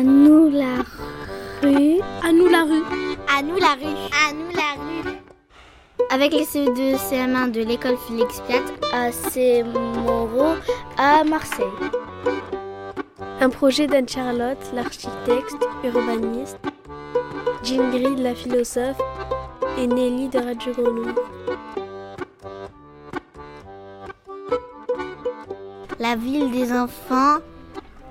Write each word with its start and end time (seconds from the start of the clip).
À 0.00 0.02
nous 0.02 0.48
la 0.48 0.76
rue. 1.62 2.00
À 2.26 2.32
nous 2.32 2.48
la 2.48 2.62
rue. 2.62 2.82
À 3.28 3.42
nous 3.42 3.58
la 3.58 3.74
rue. 3.74 3.98
À 4.16 4.32
nous 4.32 4.50
la 4.56 4.72
rue. 4.80 5.18
Avec 6.08 6.32
les 6.32 6.44
CE2 6.44 6.96
CM1 6.96 7.50
de 7.50 7.60
l'école 7.60 7.98
Félix 8.08 8.40
Piat 8.48 8.62
à 8.94 9.12
C. 9.12 9.62
Moreau 9.62 10.54
à 10.96 11.22
Marseille. 11.24 11.66
Un 13.42 13.50
projet 13.50 13.86
d'Anne-Charlotte, 13.86 14.72
l'architecte, 14.72 15.68
urbaniste, 15.84 16.56
Gris, 17.62 18.16
la 18.16 18.34
philosophe, 18.34 18.96
et 19.76 19.86
Nelly 19.86 20.30
de 20.30 20.38
Radio 20.38 20.72
Grenouille. 20.72 21.14
La 25.98 26.16
ville 26.16 26.50
des 26.52 26.72
enfants 26.72 27.40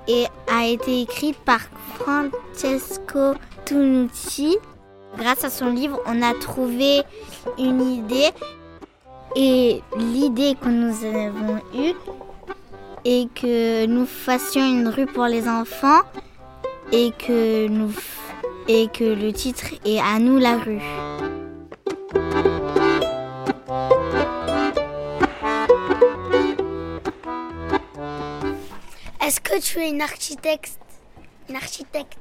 et 0.08 0.26
a 0.52 0.66
été 0.66 1.02
écrite 1.02 1.36
par 1.38 1.60
Francesco 1.94 3.34
Tunucci. 3.64 4.56
Grâce 5.16 5.44
à 5.44 5.50
son 5.50 5.70
livre, 5.70 6.00
on 6.06 6.22
a 6.22 6.34
trouvé 6.34 7.02
une 7.58 7.80
idée 7.80 8.30
et 9.36 9.80
l'idée 9.96 10.56
que 10.60 10.68
nous 10.68 11.04
avons 11.04 11.58
eue 11.74 11.94
est 13.04 13.32
que 13.34 13.86
nous 13.86 14.06
fassions 14.06 14.62
une 14.62 14.88
rue 14.88 15.06
pour 15.06 15.26
les 15.26 15.48
enfants 15.48 16.02
et 16.92 17.12
que, 17.18 17.68
nous, 17.68 17.92
et 18.68 18.88
que 18.88 19.04
le 19.04 19.32
titre 19.32 19.66
est 19.84 20.00
À 20.00 20.18
nous 20.18 20.38
la 20.38 20.56
rue. 20.56 20.80
Est-ce 29.30 29.40
que 29.40 29.60
tu 29.60 29.78
es 29.78 29.88
une 29.88 30.02
architecte? 30.02 30.80
Une 31.48 31.54
architecte 31.54 32.18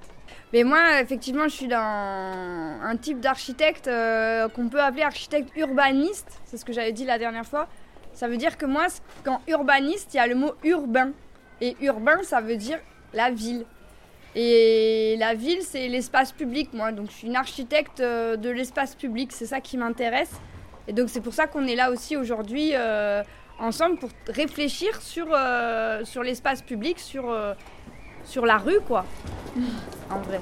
mais 0.54 0.64
moi, 0.64 1.02
effectivement, 1.02 1.46
je 1.46 1.56
suis 1.56 1.68
dans 1.68 1.80
un 1.80 2.98
type 2.98 3.20
d'architecte 3.20 3.88
euh, 3.88 4.48
qu'on 4.48 4.70
peut 4.70 4.80
appeler 4.80 5.02
architecte 5.02 5.50
urbaniste. 5.56 6.40
C'est 6.46 6.58
ce 6.58 6.66
que 6.66 6.72
j'avais 6.72 6.92
dit 6.92 7.06
la 7.06 7.18
dernière 7.18 7.48
fois. 7.48 7.68
Ça 8.14 8.28
veut 8.28 8.38
dire 8.38 8.58
que 8.58 8.68
moi, 8.68 8.86
quand 9.24 9.42
urbaniste, 9.48 10.14
il 10.14 10.18
y 10.18 10.20
a 10.20 10.28
le 10.28 10.36
mot 10.36 10.54
urbain. 10.64 11.12
Et 11.62 11.76
urbain, 11.82 12.22
ça 12.22 12.42
veut 12.42 12.58
dire 12.58 12.78
la 13.16 13.32
ville. 13.32 13.66
Et 14.36 15.16
la 15.18 15.34
ville, 15.34 15.64
c'est 15.64 15.88
l'espace 15.88 16.32
public, 16.32 16.74
moi. 16.74 16.92
Donc, 16.92 17.10
je 17.10 17.16
suis 17.16 17.28
une 17.28 17.36
architecte 17.36 18.02
euh, 18.02 18.38
de 18.38 18.52
l'espace 18.52 18.94
public. 18.94 19.32
C'est 19.32 19.48
ça 19.48 19.62
qui 19.62 19.78
m'intéresse. 19.78 20.34
Et 20.88 20.94
donc, 20.94 21.10
c'est 21.10 21.22
pour 21.22 21.34
ça 21.34 21.48
qu'on 21.48 21.66
est 21.66 21.76
là 21.76 21.90
aussi 21.90 22.18
aujourd'hui 22.18 22.74
euh, 22.76 23.24
ensemble 23.60 23.98
pour 23.98 24.10
réfléchir 24.28 25.02
sur, 25.02 25.28
sur 26.04 26.24
l'espace 26.24 26.62
public, 26.62 27.00
sur 27.00 27.34
sur 28.26 28.46
la 28.46 28.58
rue, 28.58 28.80
quoi. 28.82 29.06
en 30.12 30.20
vrai. 30.22 30.42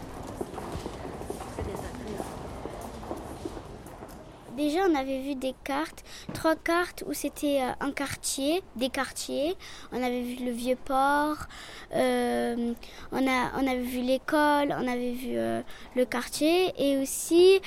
Déjà, 4.58 4.80
on 4.90 4.95
avait 4.95 5.22
vu 5.22 5.36
des 5.36 5.54
cartes, 5.64 6.04
trois 6.34 6.56
cartes 6.56 7.04
où 7.06 7.14
c'était 7.14 7.62
euh, 7.62 7.73
un 7.80 7.92
quartier, 7.92 8.64
des 8.76 8.90
quartiers. 8.90 9.56
On 9.92 10.02
avait 10.02 10.23
vu 10.23 10.44
le 10.44 10.52
vieux 10.52 10.76
port, 10.76 11.45
euh, 11.94 12.73
on, 13.12 13.28
a, 13.28 13.52
on 13.56 13.68
avait 13.68 13.84
vu 13.84 14.02
l'école, 14.02 14.76
on 14.76 14.88
avait 14.88 15.12
vu 15.12 15.38
euh, 15.38 15.62
le 15.95 16.06
quartier 16.06 16.73
et 16.80 16.98
aussi 16.98 17.62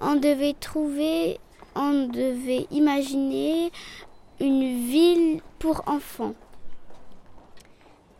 on 0.00 0.16
devait 0.16 0.54
trouver, 0.58 1.38
on 1.74 2.08
devait 2.08 2.66
imaginer 2.70 3.70
une 4.40 4.86
ville 4.86 5.40
pour 5.58 5.82
enfants. 5.86 6.34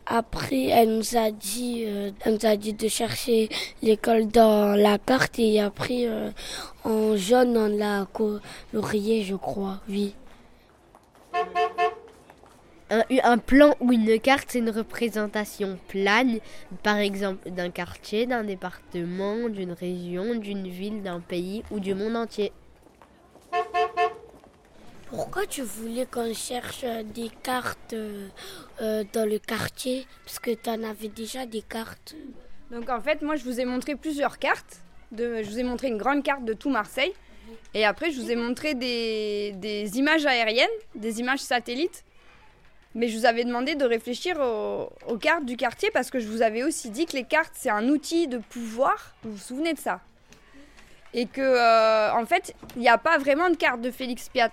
Après, 0.05 0.65
elle 0.65 0.97
nous 0.97 1.17
a 1.17 1.31
dit, 1.31 1.85
euh, 1.87 2.11
elle 2.21 2.33
nous 2.33 2.45
a 2.45 2.57
dit 2.57 2.73
de 2.73 2.87
chercher 2.89 3.47
l'école 3.81 4.27
dans 4.27 4.77
la 4.77 4.97
carte 4.97 5.39
et 5.39 5.61
après, 5.61 6.05
euh, 6.07 6.29
en 6.83 7.15
jaune, 7.15 7.57
on 7.57 7.67
l'a 7.67 8.05
colorié, 8.11 9.23
je 9.23 9.35
crois, 9.35 9.79
oui. 9.87 10.13
Un, 12.89 13.01
un, 13.23 13.37
plan 13.37 13.75
ou 13.79 13.93
une 13.93 14.19
carte, 14.19 14.49
c'est 14.49 14.59
une 14.59 14.69
représentation 14.69 15.79
plane, 15.87 16.39
par 16.83 16.97
exemple 16.97 17.49
d'un 17.49 17.69
quartier, 17.71 18.25
d'un 18.25 18.43
département, 18.43 19.47
d'une 19.47 19.71
région, 19.71 20.35
d'une 20.35 20.67
ville, 20.67 21.01
d'un 21.01 21.21
pays 21.21 21.63
ou 21.71 21.79
du 21.79 21.95
monde 21.95 22.17
entier. 22.17 22.51
Pourquoi 25.15 25.45
tu 25.45 25.61
voulais 25.61 26.07
qu'on 26.07 26.33
cherche 26.33 26.83
des 27.13 27.29
cartes 27.43 27.93
euh, 27.93 28.27
euh, 28.81 29.03
dans 29.13 29.29
le 29.29 29.37
quartier? 29.37 30.07
Parce 30.25 30.39
que 30.39 30.49
tu 30.49 30.67
en 30.71 30.81
avais 30.81 31.07
déjà 31.07 31.45
des 31.45 31.61
cartes. 31.61 32.15
Donc 32.71 32.89
en 32.89 32.99
fait, 32.99 33.21
moi 33.21 33.35
je 33.35 33.43
vous 33.43 33.59
ai 33.59 33.65
montré 33.65 33.95
plusieurs 33.95 34.39
cartes. 34.39 34.81
Je 35.15 35.43
vous 35.43 35.59
ai 35.59 35.63
montré 35.63 35.89
une 35.89 35.99
grande 35.99 36.23
carte 36.23 36.43
de 36.45 36.53
tout 36.53 36.71
Marseille. 36.71 37.13
Et 37.75 37.85
après, 37.85 38.09
je 38.09 38.19
vous 38.19 38.31
ai 38.31 38.35
montré 38.35 38.73
des, 38.73 39.53
des 39.57 39.99
images 39.99 40.25
aériennes, 40.25 40.67
des 40.95 41.19
images 41.19 41.41
satellites. 41.41 42.03
Mais 42.95 43.07
je 43.07 43.15
vous 43.15 43.27
avais 43.27 43.43
demandé 43.43 43.75
de 43.75 43.85
réfléchir 43.85 44.39
aux, 44.39 45.17
cartes 45.19 45.45
du 45.45 45.57
quartier 45.57 45.91
parce 45.91 46.09
que 46.09 46.19
je 46.19 46.27
vous 46.27 46.41
avais 46.41 46.63
aussi 46.63 46.89
dit 46.89 47.05
que 47.05 47.13
les 47.13 47.23
cartes, 47.23 47.53
c'est 47.53 47.69
un 47.69 47.87
outil 47.89 48.27
de 48.27 48.39
pouvoir. 48.39 49.13
Vous 49.23 49.33
vous 49.33 49.37
souvenez 49.37 49.73
de 49.73 49.79
ça? 49.79 50.01
Et 51.13 51.27
que, 51.27 51.41
euh, 51.41 52.11
en 52.13 52.25
fait, 52.25 52.55
il 52.75 52.81
n'y 52.81 52.89
a 52.89 52.97
pas 52.97 53.19
vraiment 53.19 53.51
de 53.51 53.55
carte 53.55 53.81
de 53.81 53.91
Félix 53.91 54.29
Piat. 54.29 54.49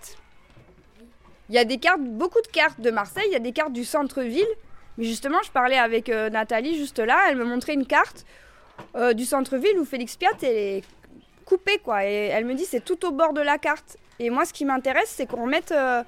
Il 1.51 1.55
y 1.55 1.59
a 1.59 1.65
des 1.65 1.79
cartes, 1.79 2.01
beaucoup 2.01 2.41
de 2.41 2.47
cartes 2.47 2.81
de 2.81 2.93
Marseille, 2.93 3.25
il 3.27 3.33
y 3.33 3.37
a 3.37 3.41
des 3.41 3.51
cartes 3.51 3.73
du 3.73 3.85
centre-ville. 3.85 4.47
Mais 4.97 5.05
justement, 5.05 5.39
je 5.45 5.51
parlais 5.51 5.79
avec 5.79 6.09
euh, 6.09 6.31
Nathalie 6.31 6.77
juste 6.79 7.01
là, 7.01 7.19
elle 7.29 7.37
me 7.37 7.45
montrait 7.45 7.75
une 7.75 7.87
carte 7.87 8.25
euh, 8.95 9.15
du 9.15 9.25
centre-ville 9.25 9.77
où 9.77 9.85
Félix 9.85 10.17
Piat 10.17 10.31
est 10.43 10.85
coupé, 11.45 11.79
quoi. 11.79 12.07
Et 12.07 12.27
elle 12.27 12.45
me 12.45 12.55
dit 12.55 12.65
c'est 12.65 12.85
tout 12.85 13.05
au 13.05 13.11
bord 13.11 13.33
de 13.33 13.41
la 13.41 13.59
carte. 13.59 13.97
Et 14.21 14.31
moi, 14.31 14.45
ce 14.45 14.53
qui 14.53 14.65
m'intéresse, 14.65 15.13
c'est 15.17 15.27
qu'on 15.27 15.47
mette 15.47 15.73
euh, 15.73 16.05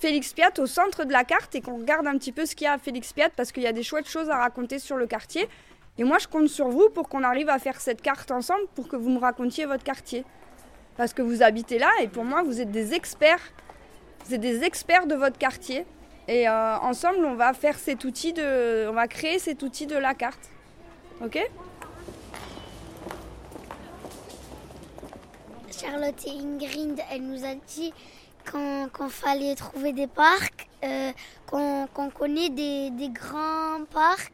Félix 0.00 0.32
Piat 0.32 0.50
au 0.58 0.66
centre 0.66 1.04
de 1.04 1.12
la 1.12 1.22
carte 1.22 1.54
et 1.54 1.60
qu'on 1.60 1.78
regarde 1.78 2.08
un 2.08 2.18
petit 2.18 2.32
peu 2.32 2.44
ce 2.44 2.56
qu'il 2.56 2.64
y 2.64 2.68
a 2.68 2.72
à 2.72 2.78
Félix 2.78 3.12
Piat 3.12 3.30
parce 3.36 3.52
qu'il 3.52 3.62
y 3.62 3.68
a 3.68 3.72
des 3.72 3.84
chouettes 3.84 4.08
choses 4.08 4.28
à 4.28 4.38
raconter 4.38 4.80
sur 4.80 4.96
le 4.96 5.06
quartier. 5.06 5.48
Et 5.98 6.02
moi, 6.02 6.18
je 6.18 6.26
compte 6.26 6.48
sur 6.48 6.68
vous 6.68 6.88
pour 6.88 7.08
qu'on 7.08 7.22
arrive 7.22 7.48
à 7.48 7.60
faire 7.60 7.80
cette 7.80 8.02
carte 8.02 8.32
ensemble 8.32 8.66
pour 8.74 8.88
que 8.88 8.96
vous 8.96 9.10
me 9.10 9.20
racontiez 9.20 9.66
votre 9.66 9.84
quartier. 9.84 10.24
Parce 10.96 11.14
que 11.14 11.22
vous 11.22 11.44
habitez 11.44 11.78
là 11.78 11.90
et 12.02 12.08
pour 12.08 12.24
moi, 12.24 12.42
vous 12.42 12.60
êtes 12.60 12.72
des 12.72 12.92
experts 12.92 13.52
êtes 14.32 14.40
des 14.40 14.62
experts 14.62 15.06
de 15.06 15.14
votre 15.14 15.38
quartier. 15.38 15.84
Et 16.30 16.48
euh, 16.48 16.78
ensemble, 16.78 17.24
on 17.24 17.34
va 17.34 17.52
faire 17.54 17.76
cet 17.76 18.04
outil 18.04 18.32
de, 18.32 18.86
on 18.88 18.92
va 18.92 19.08
créer 19.08 19.40
cet 19.40 19.64
outil 19.64 19.86
de 19.86 19.96
la 19.96 20.14
carte. 20.14 20.48
Ok? 21.24 21.38
Charlotte 25.76 26.24
et 26.26 26.30
Ingrid, 26.30 27.00
elle 27.10 27.22
nous 27.22 27.44
a 27.44 27.54
dit 27.66 27.92
qu'on 28.48 29.08
fallait 29.08 29.56
trouver 29.56 29.92
des 29.92 30.06
parcs, 30.06 30.68
euh, 30.84 31.10
qu'on 31.46 32.10
connaît 32.10 32.50
des, 32.50 32.92
grands 33.08 33.84
parcs. 33.90 34.32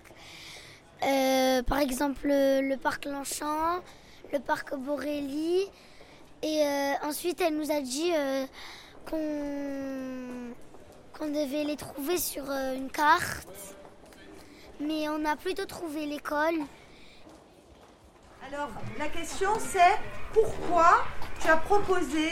Euh, 1.02 1.62
par 1.62 1.78
exemple, 1.78 2.26
le, 2.26 2.76
parc 2.76 3.06
Longchamp, 3.06 3.80
le 4.34 4.38
parc 4.38 4.76
Borély. 4.76 5.62
Et 6.42 6.62
ensuite, 7.02 7.40
elle 7.40 7.56
nous 7.56 7.70
a 7.70 7.80
dit 7.80 8.12
qu'on 9.06 9.16
devait 11.20 11.64
les 11.64 11.76
trouver 11.76 12.18
sur 12.18 12.50
euh, 12.50 12.74
une 12.74 12.90
carte, 12.90 13.48
mais 14.80 15.08
on 15.08 15.24
a 15.24 15.36
plutôt 15.36 15.64
trouvé 15.64 16.06
l'école. 16.06 16.56
Alors, 18.46 18.70
la 18.98 19.08
question 19.08 19.50
c'est 19.58 19.98
pourquoi 20.32 21.04
tu 21.40 21.48
as 21.48 21.56
proposé 21.56 22.30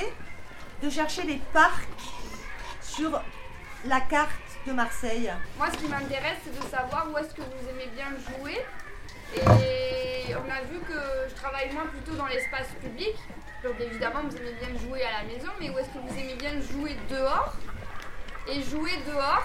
de 0.82 0.90
chercher 0.90 1.22
les 1.22 1.40
parcs 1.52 1.88
sur 2.82 3.20
la 3.86 4.00
carte 4.00 4.30
de 4.66 4.72
Marseille? 4.72 5.32
Moi, 5.58 5.68
ce 5.72 5.78
qui 5.78 5.88
m'intéresse, 5.88 6.38
c'est 6.44 6.56
de 6.56 6.70
savoir 6.70 7.08
où 7.12 7.18
est-ce 7.18 7.34
que 7.34 7.42
vous 7.42 7.68
aimez 7.70 7.88
bien 7.94 8.08
jouer. 8.38 8.64
Et 9.36 9.93
a 10.54 10.62
vu 10.62 10.78
que 10.80 11.28
je 11.28 11.34
travaille 11.34 11.72
moins 11.72 11.86
plutôt 11.86 12.14
dans 12.14 12.26
l'espace 12.26 12.68
public. 12.80 13.14
Donc 13.62 13.74
évidemment, 13.80 14.20
vous 14.28 14.36
aimez 14.36 14.54
bien 14.60 14.78
jouer 14.78 15.02
à 15.02 15.22
la 15.22 15.32
maison, 15.32 15.50
mais 15.60 15.70
où 15.70 15.78
est-ce 15.78 15.88
que 15.88 15.98
vous 15.98 16.18
aimez 16.18 16.34
bien 16.34 16.60
jouer 16.60 16.96
dehors? 17.10 17.54
Et 18.46 18.62
jouer 18.62 18.92
dehors, 19.06 19.44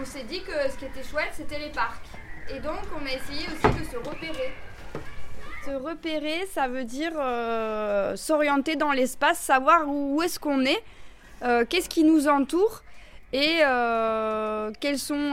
on 0.00 0.04
s'est 0.04 0.24
dit 0.24 0.42
que 0.42 0.70
ce 0.70 0.76
qui 0.76 0.84
était 0.84 1.04
chouette, 1.04 1.30
c'était 1.32 1.58
les 1.58 1.70
parcs. 1.70 2.04
Et 2.50 2.60
donc, 2.60 2.80
on 2.94 3.06
a 3.06 3.10
essayé 3.10 3.46
aussi 3.46 3.78
de 3.78 3.84
se 3.84 3.96
repérer. 3.96 4.52
Se 5.64 5.70
repérer, 5.70 6.46
ça 6.52 6.68
veut 6.68 6.84
dire 6.84 7.12
euh, 7.16 8.16
s'orienter 8.16 8.76
dans 8.76 8.92
l'espace, 8.92 9.38
savoir 9.38 9.86
où 9.86 10.20
est-ce 10.22 10.38
qu'on 10.40 10.64
est, 10.64 10.82
euh, 11.42 11.64
qu'est-ce 11.68 11.88
qui 11.88 12.04
nous 12.04 12.28
entoure 12.28 12.82
et 13.32 13.58
euh, 13.62 14.72
quels 14.80 14.98
sont, 14.98 15.32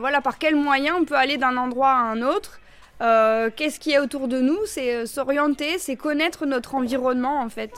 voilà, 0.00 0.20
par 0.22 0.38
quels 0.38 0.56
moyens 0.56 0.96
on 1.00 1.04
peut 1.04 1.16
aller 1.16 1.36
d'un 1.36 1.56
endroit 1.56 1.90
à 1.90 2.00
un 2.00 2.22
autre. 2.22 2.58
Euh, 3.00 3.50
qu'est-ce 3.54 3.78
qu'il 3.78 3.92
y 3.92 3.96
a 3.96 4.02
autour 4.02 4.26
de 4.26 4.40
nous, 4.40 4.58
c'est 4.66 4.94
euh, 4.94 5.06
s'orienter, 5.06 5.78
c'est 5.78 5.94
connaître 5.94 6.46
notre 6.46 6.74
environnement 6.74 7.40
en 7.40 7.48
fait. 7.48 7.72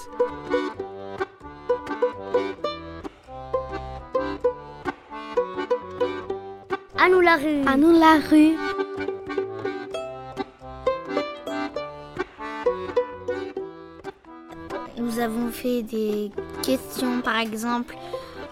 À 6.98 7.08
nous 7.08 7.20
la 7.20 7.36
rue. 7.36 7.62
À 7.66 7.76
nous 7.76 7.92
la 7.92 8.18
rue. 8.30 8.56
Nous 14.96 15.18
avons 15.18 15.50
fait 15.50 15.82
des 15.82 16.30
questions, 16.62 17.20
par 17.20 17.38
exemple, 17.38 17.94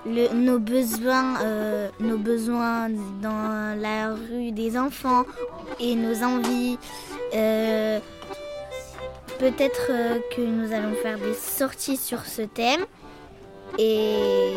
nos 0.06 0.58
besoins, 0.58 1.40
euh, 1.42 1.88
nos 2.00 2.18
besoins 2.18 2.88
dans 3.22 3.80
la 3.80 4.14
rue 4.14 4.52
des 4.52 4.76
enfants 4.78 5.24
et 5.80 5.94
nos 5.94 6.22
envies. 6.22 6.78
Euh, 7.34 7.98
Peut-être 9.38 9.90
euh, 9.90 10.18
que 10.34 10.40
nous 10.40 10.72
allons 10.72 10.94
faire 10.94 11.16
des 11.16 11.34
sorties 11.34 11.96
sur 11.96 12.26
ce 12.26 12.42
thème. 12.42 12.84
Et 13.78 14.54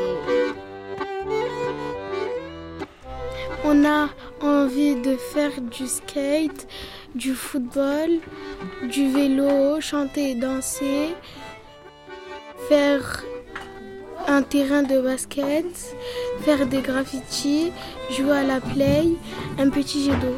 On 3.64 3.86
a 3.86 4.10
envie 4.42 4.96
de 4.96 5.16
faire 5.16 5.62
du 5.62 5.88
skate, 5.88 6.68
du 7.14 7.36
football, 7.36 8.10
du 8.90 9.12
vélo, 9.12 9.80
chanter 9.80 10.32
et 10.32 10.36
danser, 10.36 11.16
faire 12.68 13.24
un 14.28 14.42
terrain 14.44 14.84
de 14.84 15.00
basket, 15.00 15.96
faire 16.42 16.68
des 16.68 16.82
graffitis, 16.82 17.72
jouer 18.12 18.38
à 18.38 18.44
la 18.44 18.62
play, 18.62 19.10
un 19.58 19.70
petit 19.70 20.04
jet 20.04 20.16
d'eau. 20.18 20.38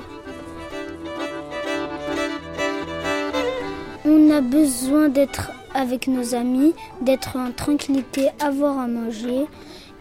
On 4.05 4.29
a 4.31 4.41
besoin 4.41 5.09
d'être 5.09 5.51
avec 5.73 6.07
nos 6.07 6.35
amis, 6.35 6.73
d'être 7.01 7.37
en 7.37 7.51
tranquillité, 7.51 8.29
avoir 8.39 8.79
à 8.79 8.87
manger, 8.87 9.45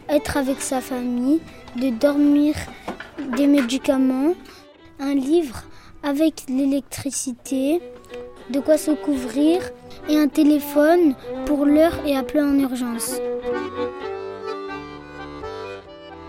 être 0.08 0.36
avec 0.36 0.60
sa 0.60 0.80
famille, 0.80 1.40
de 1.76 1.90
dormir 1.90 2.54
des 3.36 3.46
médicaments, 3.46 4.34
un 5.00 5.14
livre 5.14 5.62
avec 6.02 6.44
l'électricité, 6.48 7.80
de 8.52 8.60
quoi 8.60 8.76
se 8.76 8.90
couvrir 8.90 9.62
et 10.08 10.16
un 10.16 10.28
téléphone 10.28 11.14
pour 11.46 11.64
l'heure 11.64 11.98
et 12.06 12.16
appeler 12.16 12.42
en 12.42 12.58
urgence. 12.58 13.16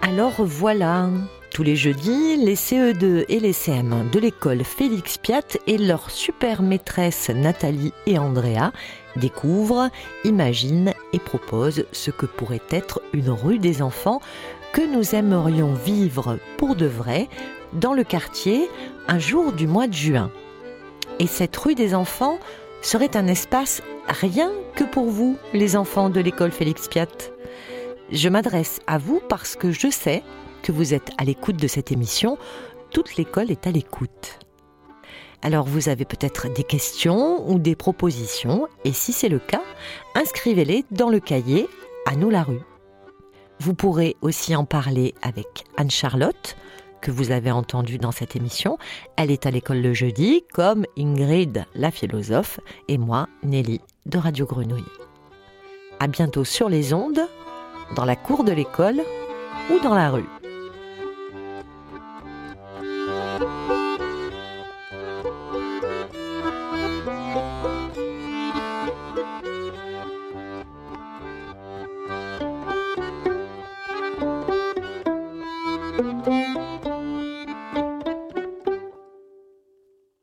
Alors 0.02 0.44
voilà, 0.44 1.10
tous 1.52 1.64
les 1.64 1.76
jeudis, 1.76 2.38
les 2.38 2.56
CE2 2.56 3.26
et 3.30 3.40
les 3.40 3.52
CM1 3.52 4.10
de 4.10 4.20
l'école 4.20 4.64
Félix 4.64 5.18
Piat 5.18 5.58
et 5.68 5.78
leur 5.78 6.10
super 6.12 6.62
maîtresse 6.62 7.30
Nathalie 7.30 7.94
et 8.06 8.18
Andrea 8.18 8.72
découvrent, 9.16 9.90
imaginent 10.24 10.94
et 11.14 11.20
proposent 11.20 11.86
ce 11.92 12.12
que 12.12 12.26
pourrait 12.26 12.62
être 12.70 13.02
une 13.14 13.30
rue 13.30 13.60
des 13.60 13.82
enfants 13.82 14.22
que 14.72 14.82
nous 14.82 15.14
aimerions 15.14 15.74
vivre 15.74 16.40
pour 16.58 16.76
de 16.76 16.88
vrai 16.88 17.28
dans 17.74 17.94
le 17.94 18.04
quartier 18.04 18.70
un 19.08 19.20
jour 19.20 19.52
du 19.52 19.68
mois 19.68 19.88
de 19.88 19.94
juin. 19.94 20.32
Et 21.20 21.28
cette 21.28 21.56
rue 21.56 21.76
des 21.76 21.94
enfants 21.94 22.40
serait 22.82 23.16
un 23.16 23.28
espace 23.28 23.82
rien 24.08 24.52
que 24.76 24.84
pour 24.84 25.06
vous, 25.06 25.38
les 25.54 25.76
enfants 25.76 26.10
de 26.10 26.20
l'école 26.20 26.52
Félix 26.52 26.88
Piat. 26.88 27.08
Je 28.12 28.30
m'adresse 28.30 28.80
à 28.88 28.98
vous 28.98 29.22
parce 29.30 29.56
que 29.56 29.72
je 29.72 29.90
sais 29.90 30.24
que 30.62 30.72
vous 30.72 30.94
êtes 30.94 31.12
à 31.18 31.24
l'écoute 31.24 31.58
de 31.58 31.68
cette 31.68 31.92
émission. 31.92 32.38
Toute 32.92 33.16
l'école 33.16 33.52
est 33.52 33.68
à 33.68 33.72
l'écoute. 33.72 34.40
Alors 35.42 35.66
vous 35.66 35.90
avez 35.90 36.06
peut-être 36.06 36.52
des 36.54 36.64
questions 36.64 37.50
ou 37.50 37.60
des 37.60 37.76
propositions, 37.76 38.68
et 38.86 38.94
si 38.94 39.12
c'est 39.12 39.30
le 39.30 39.40
cas, 39.40 39.64
inscrivez-les 40.16 40.86
dans 40.92 41.10
le 41.10 41.20
cahier 41.20 41.68
À 42.06 42.16
nous 42.16 42.30
la 42.30 42.44
rue. 42.44 42.62
Vous 43.60 43.74
pourrez 43.74 44.16
aussi 44.22 44.56
en 44.56 44.66
parler 44.66 45.14
avec 45.22 45.66
Anne-Charlotte, 45.78 46.56
que 47.04 47.12
vous 47.12 47.32
avez 47.32 47.52
entendue 47.52 47.98
dans 47.98 48.14
cette 48.14 48.36
émission. 48.36 48.78
Elle 49.18 49.30
est 49.30 49.46
à 49.46 49.52
l'école 49.52 49.82
le 49.82 49.94
jeudi, 49.94 50.44
comme 50.54 50.86
Ingrid, 50.98 51.66
la 51.76 51.92
philosophe, 51.92 52.60
et 52.88 52.98
moi, 52.98 53.28
Nelly, 53.44 53.82
de 54.06 54.18
Radio 54.18 54.46
Grenouille. 54.46 54.84
À 56.00 56.08
bientôt 56.08 56.46
sur 56.46 56.70
les 56.70 56.94
ondes, 56.94 57.20
dans 57.96 58.06
la 58.06 58.16
cour 58.16 58.46
de 58.46 58.54
l'école 58.54 59.02
ou 59.70 59.80
dans 59.84 59.94
la 59.94 60.10
rue. 60.10 60.33